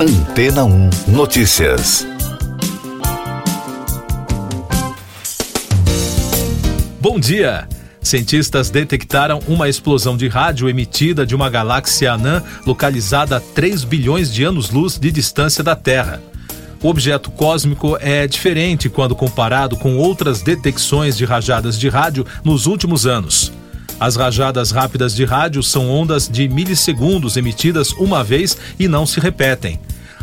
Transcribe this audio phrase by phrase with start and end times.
[0.00, 2.06] Antena 1 Notícias.
[7.00, 7.68] Bom dia!
[8.00, 14.32] Cientistas detectaram uma explosão de rádio emitida de uma galáxia anã localizada a 3 bilhões
[14.32, 16.22] de anos-luz de distância da Terra.
[16.80, 22.66] O objeto cósmico é diferente quando comparado com outras detecções de rajadas de rádio nos
[22.66, 23.52] últimos anos.
[24.00, 29.18] As rajadas rápidas de rádio são ondas de milissegundos emitidas uma vez e não se
[29.18, 29.80] repetem.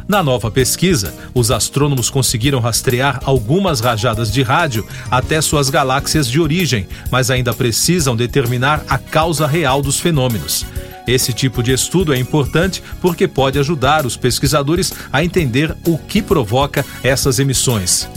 [0.08, 6.40] Na nova pesquisa, os astrônomos conseguiram rastrear algumas rajadas de rádio até suas galáxias de
[6.40, 10.66] origem, mas ainda precisam determinar a causa real dos fenômenos.
[11.08, 16.22] Esse tipo de estudo é importante porque pode ajudar os pesquisadores a entender o que
[16.22, 18.08] provoca essas emissões.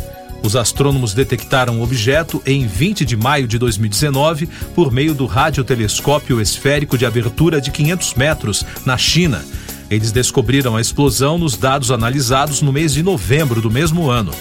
[0.42, 6.40] Os astrônomos detectaram o objeto em 20 de maio de 2019 por meio do radiotelescópio
[6.40, 9.44] esférico de abertura de 500 metros, na China.
[9.90, 14.32] Eles descobriram a explosão nos dados analisados no mês de novembro do mesmo ano.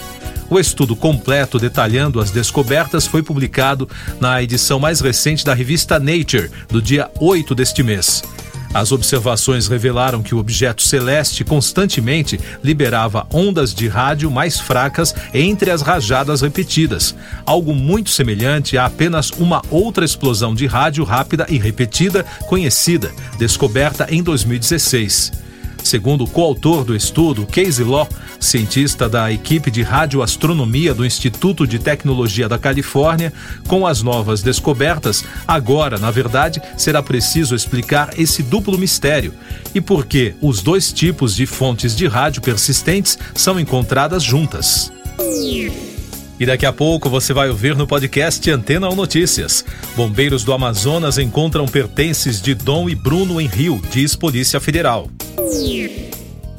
[0.49, 3.89] O estudo completo detalhando as descobertas foi publicado
[4.20, 8.23] na edição mais recente da revista Nature, do dia 8 deste mês.
[8.73, 15.71] As observações revelaram que o objeto celeste constantemente liberava ondas de rádio mais fracas entre
[15.71, 21.57] as rajadas repetidas, algo muito semelhante a apenas uma outra explosão de rádio rápida e
[21.57, 25.46] repetida conhecida, descoberta em 2016.
[25.88, 28.10] Segundo o coautor do estudo, Casey Law,
[28.41, 33.32] cientista da equipe de radioastronomia do Instituto de Tecnologia da Califórnia,
[33.70, 39.34] com as novas descobertas, agora, na verdade, será preciso explicar esse duplo mistério
[39.74, 44.91] e por que os dois tipos de fontes de rádio persistentes são encontradas juntas.
[46.38, 49.63] E daqui a pouco você vai ouvir no podcast Antena 1 Notícias.
[49.96, 55.10] Bombeiros do Amazonas encontram pertences de Dom e Bruno em Rio, diz Polícia Federal.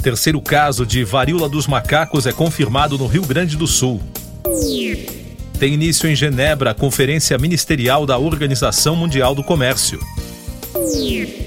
[0.03, 4.01] Terceiro caso de varíola dos macacos é confirmado no Rio Grande do Sul.
[5.59, 9.99] Tem início em Genebra a Conferência Ministerial da Organização Mundial do Comércio.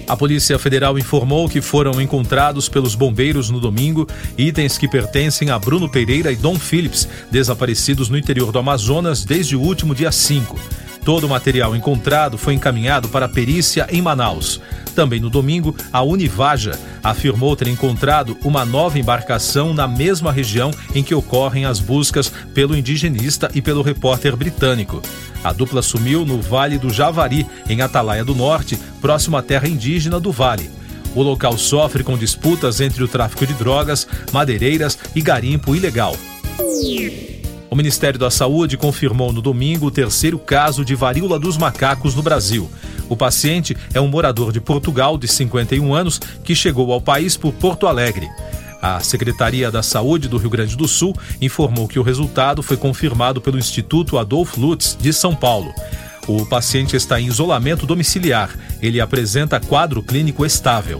[0.08, 4.06] A Polícia Federal informou que foram encontrados pelos bombeiros no domingo
[4.38, 9.56] itens que pertencem a Bruno Pereira e Dom Phillips, desaparecidos no interior do Amazonas desde
[9.56, 10.60] o último dia 5.
[11.04, 14.62] Todo o material encontrado foi encaminhado para a perícia em Manaus.
[14.94, 21.04] Também no domingo, a Univaja afirmou ter encontrado uma nova embarcação na mesma região em
[21.04, 25.02] que ocorrem as buscas pelo indigenista e pelo repórter britânico.
[25.44, 30.20] A dupla sumiu no Vale do Javari, em Atalaia do Norte, próximo à terra indígena
[30.20, 30.70] do Vale.
[31.16, 36.16] O local sofre com disputas entre o tráfico de drogas, madeireiras e garimpo ilegal.
[37.70, 42.22] O Ministério da Saúde confirmou no domingo o terceiro caso de varíola dos macacos no
[42.22, 42.70] Brasil.
[43.12, 47.52] O paciente é um morador de Portugal de 51 anos que chegou ao país por
[47.52, 48.30] Porto Alegre.
[48.82, 53.42] A Secretaria da Saúde do Rio Grande do Sul informou que o resultado foi confirmado
[53.42, 55.74] pelo Instituto Adolfo Lutz de São Paulo.
[56.26, 58.50] O paciente está em isolamento domiciliar.
[58.82, 60.98] Ele apresenta quadro clínico estável.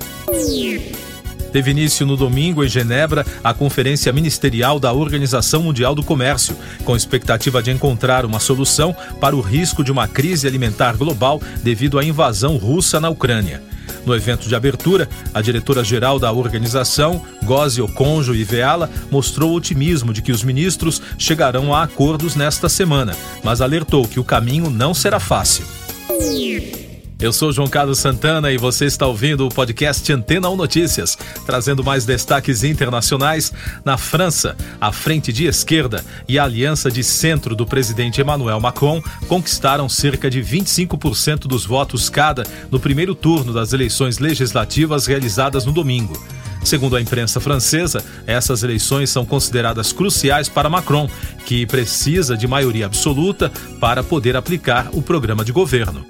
[1.52, 6.96] Teve início no domingo em Genebra a Conferência Ministerial da Organização Mundial do Comércio, com
[6.96, 12.04] expectativa de encontrar uma solução para o risco de uma crise alimentar global devido à
[12.04, 13.62] invasão russa na Ucrânia.
[14.06, 20.32] No evento de abertura, a diretora-geral da organização, Gozi Okonjo Iveala, mostrou otimismo de que
[20.32, 25.66] os ministros chegarão a acordos nesta semana, mas alertou que o caminho não será fácil.
[27.22, 31.16] Eu sou João Carlos Santana e você está ouvindo o podcast Antena 1 Notícias,
[31.46, 33.54] trazendo mais destaques internacionais.
[33.86, 39.04] Na França, a frente de esquerda e a aliança de centro do presidente Emmanuel Macron
[39.28, 45.72] conquistaram cerca de 25% dos votos cada no primeiro turno das eleições legislativas realizadas no
[45.72, 46.20] domingo.
[46.64, 51.08] Segundo a imprensa francesa, essas eleições são consideradas cruciais para Macron,
[51.46, 56.04] que precisa de maioria absoluta para poder aplicar o programa de governo.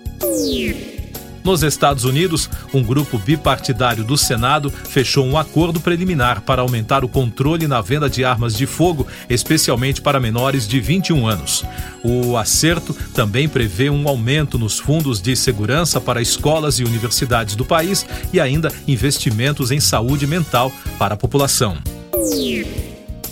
[1.44, 7.10] Nos Estados Unidos, um grupo bipartidário do Senado fechou um acordo preliminar para aumentar o
[7.10, 11.66] controle na venda de armas de fogo, especialmente para menores de 21 anos.
[12.04, 17.66] O acerto também prevê um aumento nos fundos de segurança para escolas e universidades do
[17.66, 21.78] país e ainda investimentos em saúde mental para a população.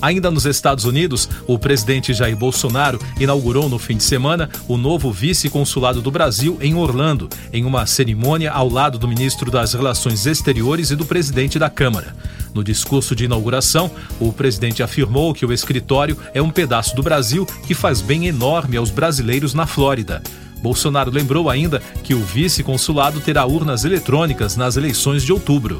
[0.01, 5.12] Ainda nos Estados Unidos, o presidente Jair Bolsonaro inaugurou no fim de semana o novo
[5.12, 10.90] vice-consulado do Brasil em Orlando, em uma cerimônia ao lado do ministro das Relações Exteriores
[10.92, 12.16] e do presidente da Câmara.
[12.54, 17.45] No discurso de inauguração, o presidente afirmou que o escritório é um pedaço do Brasil
[17.68, 20.24] que faz bem enorme aos brasileiros na Flórida.
[20.62, 25.78] Bolsonaro lembrou ainda que o vice-consulado terá urnas eletrônicas nas eleições de outubro.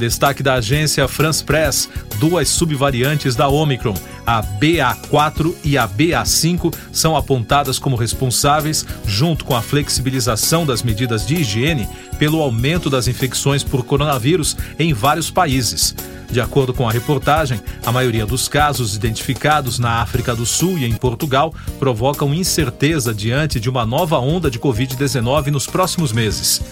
[0.00, 1.86] Destaque da agência France Press:
[2.18, 3.94] duas subvariantes da Omicron,
[4.26, 11.26] a BA4 e a BA5, são apontadas como responsáveis, junto com a flexibilização das medidas
[11.26, 11.86] de higiene,
[12.18, 15.94] pelo aumento das infecções por coronavírus em vários países.
[16.30, 20.86] De acordo com a reportagem, a maioria dos casos identificados na África do Sul e
[20.86, 26.62] em Portugal provocam incerteza diante de uma nova onda de Covid-19 nos próximos meses.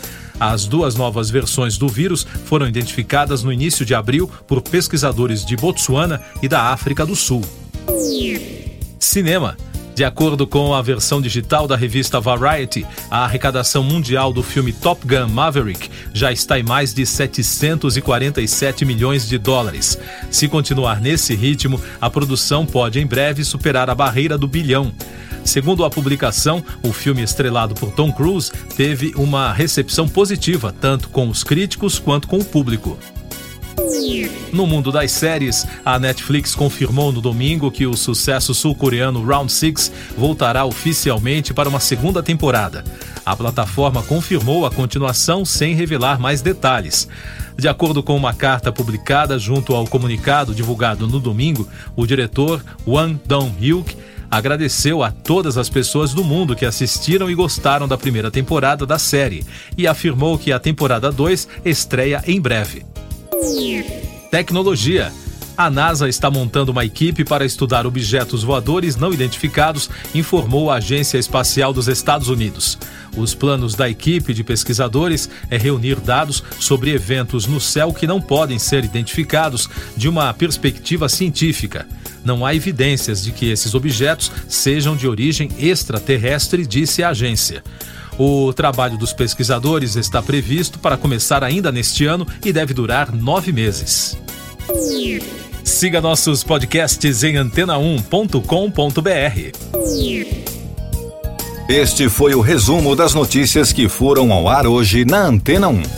[0.41, 5.57] As duas novas versões do vírus foram identificadas no início de abril por pesquisadores de
[5.57, 7.43] Botsuana e da África do Sul.
[8.99, 9.57] Cinema.
[9.99, 15.05] De acordo com a versão digital da revista Variety, a arrecadação mundial do filme Top
[15.05, 19.99] Gun Maverick já está em mais de 747 milhões de dólares.
[20.31, 24.95] Se continuar nesse ritmo, a produção pode em breve superar a barreira do bilhão.
[25.49, 31.27] Segundo a publicação, o filme estrelado por Tom Cruise teve uma recepção positiva, tanto com
[31.27, 32.99] os críticos quanto com o público.
[34.53, 39.91] No mundo das séries, a Netflix confirmou no domingo que o sucesso sul-coreano Round 6
[40.19, 42.85] voltará oficialmente para uma segunda temporada.
[43.25, 47.09] A plataforma confirmou a continuação sem revelar mais detalhes.
[47.57, 51.67] De acordo com uma carta publicada junto ao comunicado divulgado no domingo,
[51.97, 53.97] o diretor Wang Dong-hyuk
[54.31, 58.99] agradeceu a todas as pessoas do mundo que assistiram e gostaram da primeira temporada da
[58.99, 59.45] série
[59.77, 62.85] e afirmou que a temporada 2 estreia em breve.
[64.31, 65.13] Tecnologia.
[65.57, 71.19] A NASA está montando uma equipe para estudar objetos voadores não identificados, informou a Agência
[71.19, 72.79] Espacial dos Estados Unidos.
[73.17, 78.21] Os planos da equipe de pesquisadores é reunir dados sobre eventos no céu que não
[78.21, 81.89] podem ser identificados de uma perspectiva científica.
[82.25, 87.63] Não há evidências de que esses objetos sejam de origem extraterrestre, disse a agência.
[88.19, 93.53] O trabalho dos pesquisadores está previsto para começar ainda neste ano e deve durar nove
[93.53, 94.19] meses.
[95.63, 98.39] Siga nossos podcasts em antena1.com.br.
[101.69, 105.98] Este foi o resumo das notícias que foram ao ar hoje na Antena 1.